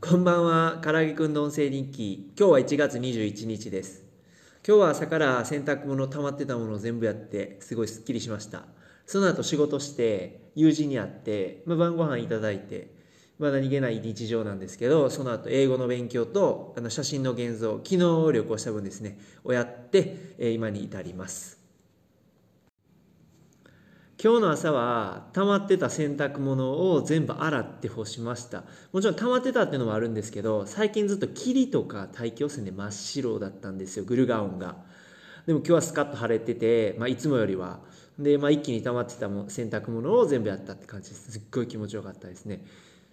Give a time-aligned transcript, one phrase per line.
[0.00, 2.30] こんばんは、からあげくんの音声日記。
[2.38, 4.04] 今日は1月21日です。
[4.66, 8.62] 今日は朝から洗濯物溜まってたものを全部やって、すごいスッキリしました。
[9.06, 12.94] その後仕事して、友人に会って、まあ、晩ご飯いただいて、
[13.40, 21.58] まあ、何気ない日常なんですけど、その後英語の勉強と、あの写真の現像、昨日旅行した分ですね、をやって、今に至ります。
[24.20, 28.64] 今日の朝は溜まってた洗濯物を全部洗って干しました。
[28.92, 34.74] もちろん溜まってたっていうのもあるんですけど最近ずっと霧とか大気汚染で真っ白だったんですよグルガオンが。
[35.46, 37.78] でも今日はスカッと晴れてて、まあ、いつもよりは。
[38.18, 41.30] で、まあ、一気に溜まってたも洗濯物を全部やったって感じです。
[41.30, 42.64] すっごい気持ちよかったですね。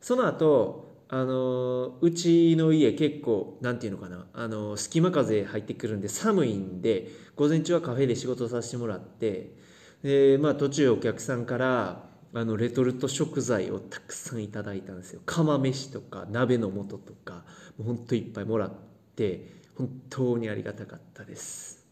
[0.00, 4.26] その後あのうちの家結構なんていうのかな。
[4.32, 9.67] あの隙間風入ってくるんで寒いんで午前中はカフェで仕事させてもらって
[10.02, 15.20] で、まあ、途中お客さんからあのレトルト食材をたくさんいただいたんですよ。
[15.26, 17.44] 釜飯とか鍋の素とか
[17.78, 18.72] もうほんといっぱいもらっ
[19.16, 19.46] て
[19.76, 21.86] 本当にありがたかったです。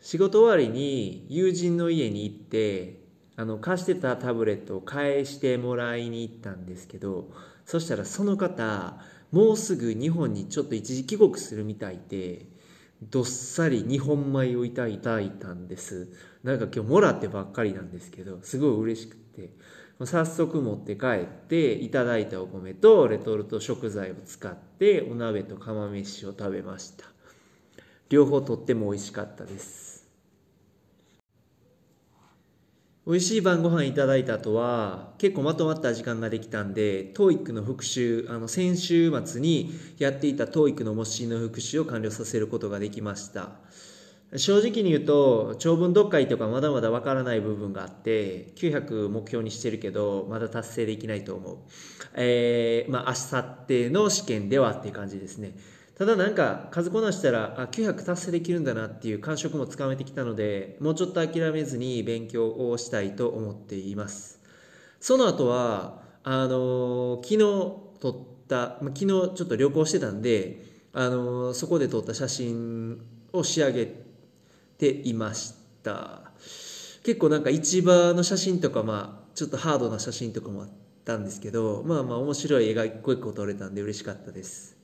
[0.00, 3.00] 仕事終わりに友人の家に行って
[3.36, 7.30] あの貸してたタブレットを返してもらいに行ったんですけど
[7.64, 8.98] そしたらその方
[9.30, 12.46] もうすぐ日本にちょっと一時帰国するみたいで
[13.02, 16.08] どっさり2本米をいただいたんです。
[16.42, 19.50] なんか今日もらってばっかりなんですけどすごい嬉しくて。
[20.06, 27.04] 早速持って帰っていただいたお米とレトルト食材を使ってお鍋と釜飯を食べました。
[28.08, 29.97] 両方とっても美味しかったです。
[33.08, 43.52] 美味しい晩ご飯いただいた後は結構まとまった時間ができたんで TOEIC の復習あの先週末にやっていた TOEIC の模試の復習を完了させることができました。
[44.36, 51.56] 正直に言うと長文読解とかまだまだわからない部分があって900目標にしてるけどまだ達成できないと思う。
[52.14, 55.56] えー、まあ明後日の試験ではっていう感じですね。
[55.98, 64.40] ただなんか数こなしたらあ900達成できるんだなっていう感触もつかめてきたのでもうちょっと諦めずに勉強をしたいと思っています。
[65.00, 67.38] その後はあのー昨日
[68.00, 70.62] 撮った、昨日ちょっと旅行してたんで、
[70.92, 73.00] あのーそこで撮った写真
[73.32, 73.92] を仕上げ
[74.78, 76.30] ていました。
[77.02, 80.68] 結構なんか市場の写真とかまあちょっとハードな写真とかもあっ
[81.04, 84.77] たんですけどまあまあ面白い絵が一個一個撮れたんで嬉しかったです。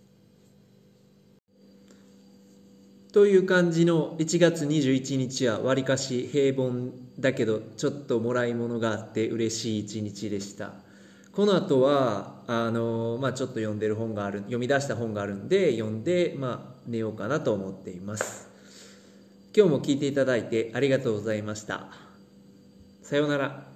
[3.14, 6.88] という感じの1月21日はわりかし平凡
[7.20, 10.72] だけどちょっともらい物があって嬉しい一日でした。
[11.30, 18.48] この後はあのまあちょっと読んでる本がある読み出した本があるんで読んでまあ寝ようかなと思っています。
[19.56, 21.86] 今日も聞いていただいてありがとうございました。
[23.04, 23.73] さようなら。